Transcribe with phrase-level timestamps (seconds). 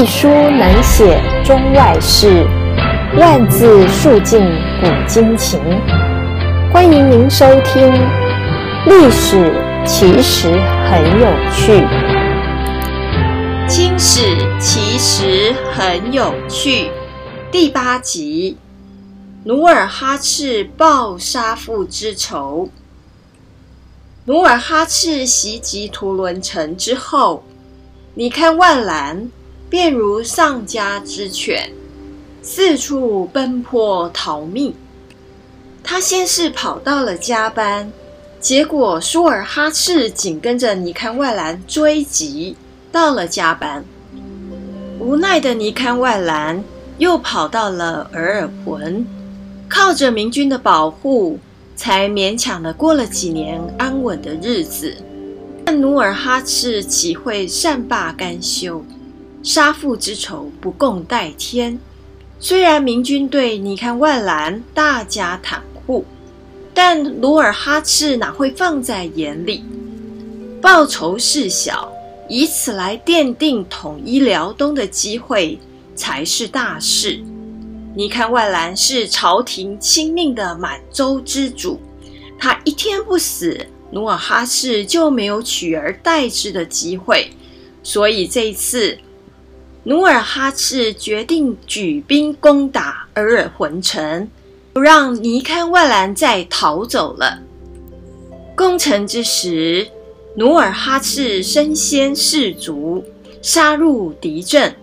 [0.00, 2.46] 一书能写中外事，
[3.18, 4.40] 万字述尽
[4.80, 5.60] 古今情。
[6.72, 7.86] 欢迎您收听
[8.86, 9.52] 《历史
[9.84, 10.58] 其实
[10.88, 11.82] 很有趣》。
[13.68, 16.90] 清史其实很有趣。
[17.52, 18.56] 第八集：
[19.44, 22.70] 努尔哈赤报杀父之仇。
[24.24, 27.44] 努尔哈赤袭击图伦城之后，
[28.14, 29.30] 你看万兰
[29.70, 31.70] 便如丧家之犬，
[32.42, 34.74] 四处奔波逃命。
[35.82, 37.90] 他先是跑到了加班，
[38.40, 42.56] 结果舒尔哈赤紧跟着尼堪外兰追击，
[42.92, 43.84] 到了加班。
[44.98, 46.62] 无奈的尼堪外兰
[46.98, 49.06] 又跑到了额尔浑，
[49.68, 51.38] 靠着明军的保护。
[51.76, 54.94] 才勉强的过了几年安稳的日子，
[55.64, 58.84] 但努尔哈赤岂会善罢甘休？
[59.42, 61.78] 杀父之仇不共戴天。
[62.38, 66.04] 虽然明军对尼堪万兰大加袒护，
[66.72, 69.64] 但努尔哈赤哪会放在眼里？
[70.62, 71.92] 报仇事小，
[72.28, 75.58] 以此来奠定统一辽东的机会
[75.94, 77.20] 才是大事。
[77.94, 81.80] 尼堪万兰是朝廷钦命的满洲之主，
[82.38, 87.30] 他一天不死，努尔哈赤就没有取而代之的机会。
[87.82, 88.96] 所以这一次，
[89.84, 94.28] 努尔哈赤决定举兵攻打额尔浑城，
[94.74, 97.38] 不让尼堪万兰再逃走了。
[98.54, 99.88] 攻城之时，
[100.36, 103.02] 努尔哈赤身先士卒，
[103.40, 104.74] 杀入敌阵。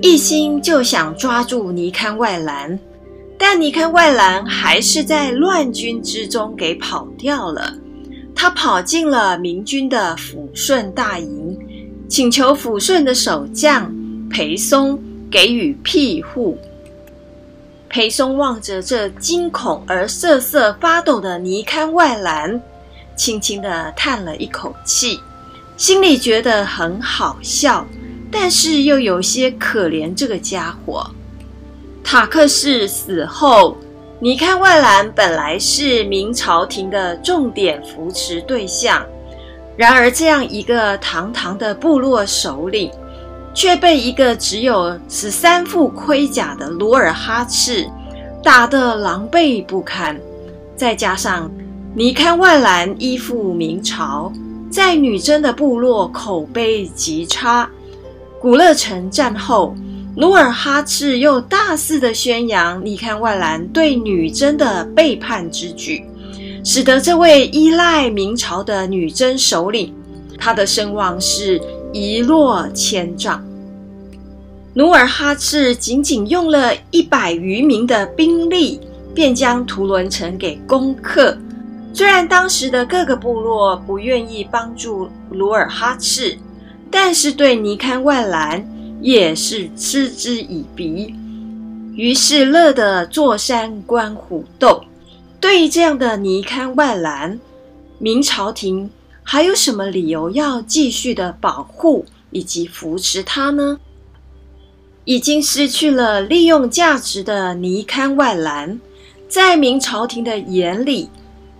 [0.00, 2.78] 一心就想抓住尼堪万兰，
[3.36, 7.74] 但尼堪万兰还是在乱军之中给跑掉了。
[8.36, 11.58] 他跑进了明军的抚顺大营，
[12.06, 13.92] 请求抚顺的守将
[14.30, 14.98] 裴松
[15.30, 16.58] 给予庇护。
[17.88, 22.60] 裴松望着这惊恐而瑟瑟发抖的尼堪外兰，
[23.16, 25.20] 轻轻地叹了一口气，
[25.76, 27.86] 心里觉得很好笑。
[28.30, 31.08] 但是又有些可怜这个家伙。
[32.02, 33.76] 塔克氏死后，
[34.20, 39.06] 尼堪外兰本来是明朝廷的重点扶持对象，
[39.76, 42.90] 然而这样一个堂堂的部落首领，
[43.56, 47.88] 却被一个只有十三副盔甲的努尔哈赤
[48.42, 50.14] 打得狼狈不堪。
[50.76, 51.50] 再加上
[51.94, 54.30] 尼堪万兰依附明朝，
[54.70, 57.66] 在女真的部落口碑极差。
[58.38, 59.74] 古勒城战后，
[60.14, 66.04] 努尔哈赤又大肆的宣扬尼堪万兰对女真的背叛之举，
[66.62, 69.94] 使得这位依赖明朝的女真首领，
[70.38, 71.58] 他的声望是
[71.96, 73.42] 一落千丈。
[74.74, 78.80] 努尔哈赤仅仅用了一百余名的兵力，
[79.14, 81.36] 便将图伦城给攻克。
[81.92, 86.38] 虽然当时的各个部落不愿意帮助努尔哈赤。
[86.88, 88.64] 但是对尼堪万兰
[89.02, 91.12] 也是嗤之以鼻，
[91.94, 94.82] 于是乐得坐山观虎斗。
[95.40, 97.38] 对于这样的尼堪万兰，
[97.98, 98.88] 明朝廷
[99.28, 103.80] 还有什么理由要继续的保护以及扶持他呢？
[105.04, 108.80] 已经失去了利用价值的尼堪万兰，
[109.28, 111.10] 在明朝廷的眼里，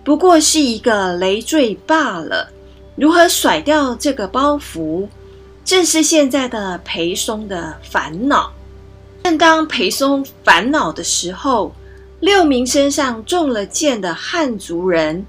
[0.01, 2.49] 不过是一个累赘罢了。
[2.95, 5.05] 如何甩掉这个包袱？
[5.65, 8.49] 正是现在的裴松的烦恼。
[9.23, 11.73] 正当裴松烦恼的时候，
[12.21, 15.25] 六名身上中了箭的汉族人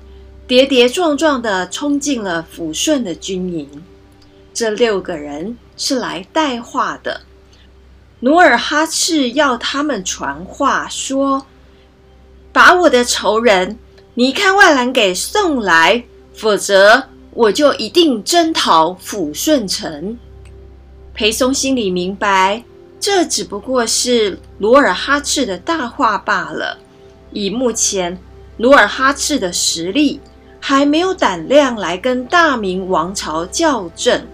[0.48, 3.84] 跌跌撞撞地冲进了抚顺的军营。
[4.54, 7.20] 这六个人是来带话的。
[8.20, 11.46] 努尔哈赤要他们传话说
[12.50, 13.78] ：“把我的仇人
[14.14, 20.18] 尼堪万兰给送来，否则我就一定征讨抚顺城。”
[21.14, 22.64] 裴松心里明白，
[22.98, 26.78] 这只不过是努尔哈赤的大话罢了。
[27.32, 28.18] 以目前
[28.56, 30.20] 努尔哈赤的实力，
[30.60, 34.26] 还没有胆量来跟大明王朝较正。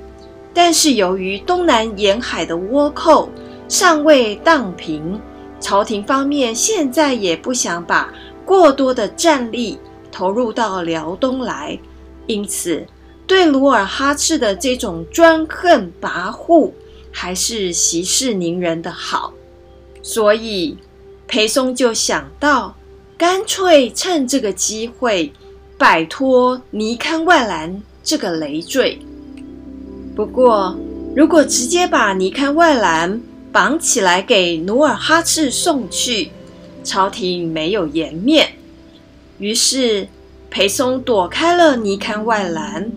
[0.53, 3.29] 但是由于东南沿海的倭寇
[3.69, 5.21] 尚未荡平，
[5.61, 8.13] 朝廷方面现在也不想把
[8.45, 9.79] 过多的战力
[10.13, 11.79] 投入到辽东来，
[12.27, 12.87] 因此。
[13.27, 16.71] 对努尔哈赤的这种专横跋扈，
[17.11, 19.33] 还是息事宁人的好，
[20.03, 20.77] 所以
[21.27, 22.77] 裴松就想到，
[23.17, 25.33] 干脆趁这个机会
[25.77, 28.99] 摆脱尼堪万兰这个累赘。
[30.15, 30.77] 不过，
[31.17, 36.31] 如果直接把尼堪外兰绑起来给努尔哈赤送去，
[36.85, 38.49] 朝廷没有颜面。
[39.39, 40.07] 于是
[40.51, 42.91] 裴松躲开了尼堪外兰，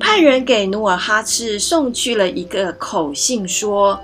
[0.00, 4.00] 派人给努尔哈赤送去了一个口信，说：“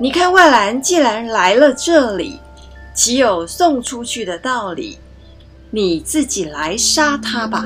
[0.00, 2.38] 尼堪外兰既然来了这里，
[2.94, 4.98] 岂有送出去的道理？
[5.70, 7.64] 你自己来杀他吧。”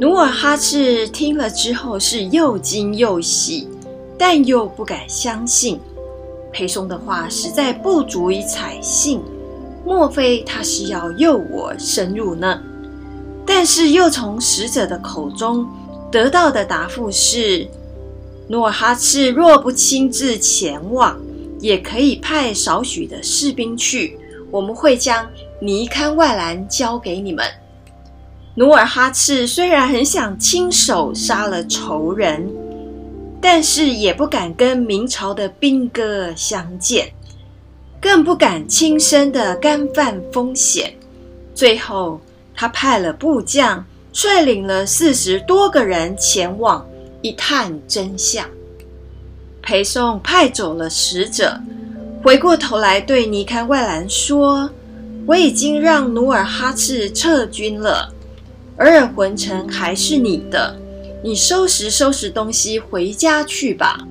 [0.00, 3.66] 努尔哈赤听了之后是又惊又喜。
[4.20, 5.78] 但又不敢相信，
[6.52, 9.22] 裴松的话实在不足以采信。
[9.86, 12.60] 莫非他是要诱我深入呢？
[13.46, 15.64] 但是又从使者的口中
[16.10, 17.68] 得到的答复是：
[18.48, 21.16] 努尔哈赤若不亲自前往，
[21.60, 24.18] 也可以派少许的士兵去。
[24.50, 25.24] 我们会将
[25.60, 27.44] 尼堪外兰交给你们。
[28.54, 32.48] 努尔哈赤虽然很想亲手杀了仇人。
[33.40, 37.08] 但是也不敢跟明朝的兵戈相见，
[38.00, 40.92] 更不敢亲身的干犯风险。
[41.54, 42.20] 最后，
[42.52, 46.84] 他派了部将，率领了四十多个人前往
[47.22, 48.44] 一探真相。
[49.62, 51.60] 裴松派走了使者，
[52.24, 54.68] 回过头来对尼堪外兰说
[55.28, 58.14] ：“我已经让努尔哈赤撤军了，
[58.78, 60.74] 额尔浑城还是你的。”
[61.22, 64.06] 你收拾收拾东西回家去吧。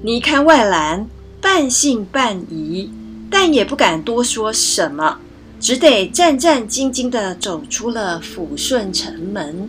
[0.00, 1.06] 尼堪外兰
[1.42, 2.90] 半信半疑，
[3.28, 5.18] 但也不敢多说什么，
[5.60, 9.68] 只得战战兢兢地走出了抚顺城门。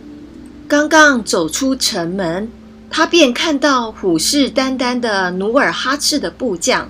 [0.66, 2.48] 刚刚走出城门，
[2.88, 6.88] 他便看到虎视眈眈的努尔哈赤的部将，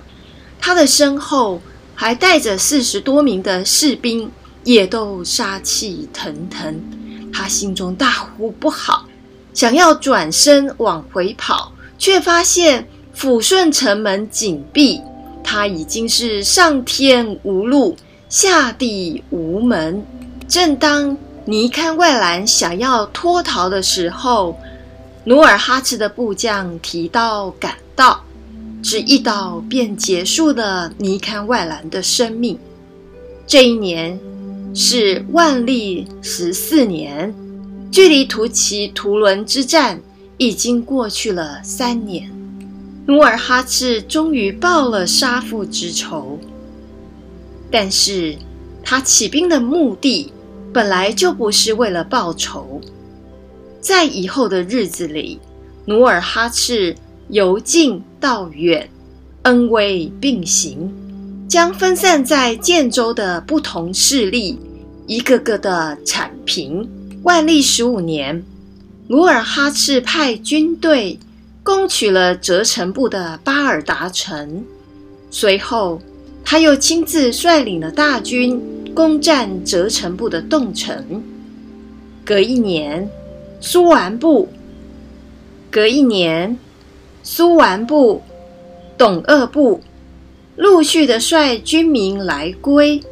[0.61, 1.59] 他的身后
[1.99, 4.31] 还带着四十多名的士兵，
[4.63, 6.79] 也都杀气腾腾。
[7.33, 9.07] 他心中大呼不好。
[9.51, 15.01] 想要转身往回跑，却发现抚顺城门紧闭，
[15.43, 17.97] 他已经是上天无路，
[18.29, 20.05] 下地无门。
[20.47, 24.55] 正当尼堪外兰想要脱逃的时候，
[25.23, 28.23] 努尔哈赤的部将提刀赶到，
[28.81, 32.57] 只一刀便结束了尼堪外兰的生命。
[33.45, 34.19] 这一年
[34.73, 37.33] 是万历十四年。
[37.89, 39.99] 距离突骑图伦之战
[40.37, 42.29] 已经过去了三年，
[43.05, 46.37] 努尔哈赤终于报了杀父之仇。
[47.71, 48.35] 但是，
[48.83, 50.31] 他起兵的目的
[50.73, 52.81] 本来就不是为了报仇。
[53.79, 55.39] 在以后的日子里，
[55.85, 56.93] 努尔哈赤
[57.29, 58.89] 由近到远，
[59.41, 60.89] 恩威并行，
[61.47, 64.57] 将分散在建州的不同势力
[65.07, 66.87] 一个个的铲平。
[67.23, 68.41] 万历十五年，
[69.07, 71.19] 努尔哈赤派军队
[71.63, 74.63] 攻取了折城部的巴尔达城，
[75.29, 76.01] 随后
[76.45, 78.61] 他又亲自率领了大军
[78.93, 81.21] 攻占折城部的洞城。
[82.23, 83.09] 隔一年，
[83.59, 84.47] 苏完部；
[85.69, 86.57] 隔一年，
[87.29, 88.21] 苏完部、
[88.97, 89.81] 董鄂部
[90.55, 93.03] 陆续的率军民来归，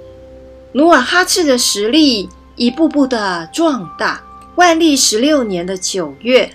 [0.71, 2.29] 努尔哈赤的实力。
[2.55, 4.23] 一步步的壮大。
[4.55, 6.49] 万历十六年的九月，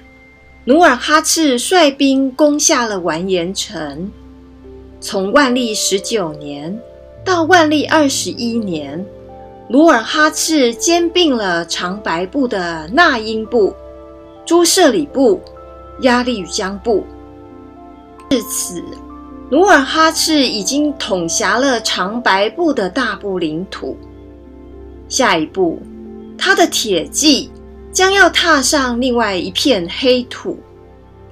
[0.65, 4.11] 努尔哈赤率兵攻下了完颜城。
[4.99, 6.81] 从万历十九年
[7.23, 9.05] 到万历二十一年，
[9.69, 13.75] 努尔哈赤兼并了长白部的那英部、
[14.47, 15.39] 朱舍里部、
[16.01, 17.05] 鸭绿江部。
[18.31, 18.81] 至此，
[19.51, 23.97] 努尔哈赤已经统辖了长白部的大部领土。
[25.09, 25.81] 下一步，
[26.39, 27.51] 他的铁骑
[27.91, 30.57] 将要踏上另外一片黑土，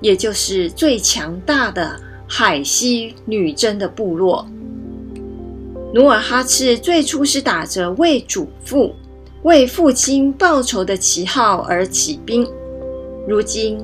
[0.01, 1.95] 也就是最强大的
[2.27, 4.45] 海西女真的部落。
[5.95, 8.93] 努尔哈赤最初是打着为主父、
[9.45, 12.45] 为父亲报仇的旗号而起兵，
[13.29, 13.79] 如今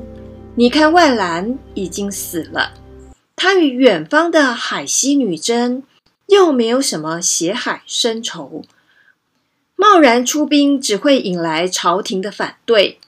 [0.56, 2.68] 你看外兰已经死了，
[3.44, 5.82] 他与远方的海西女真
[6.28, 8.64] 又没有什么血海深仇。
[9.76, 12.98] 贸然出兵只会引来朝廷的反对。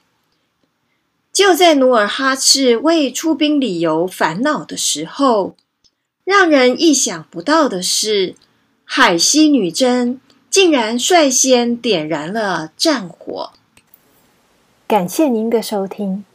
[1.33, 5.57] 就在努尔哈赤为出兵理由烦恼的时候，
[6.23, 8.35] 让人意想不到的是，
[8.85, 13.53] 海西女真竟然率先点燃了战火。
[14.87, 16.27] 感谢您的收听。